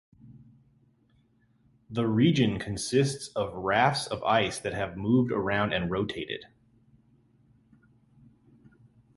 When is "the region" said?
1.91-2.57